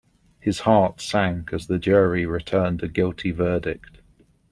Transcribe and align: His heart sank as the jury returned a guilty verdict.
His 0.39 0.61
heart 0.61 0.99
sank 0.99 1.53
as 1.53 1.67
the 1.67 1.77
jury 1.77 2.25
returned 2.25 2.81
a 2.81 2.87
guilty 2.87 3.29
verdict. 3.29 3.99